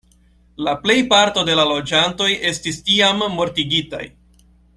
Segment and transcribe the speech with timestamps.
[0.67, 4.03] La plejparto de la loĝantoj estis tiam mortigitaj.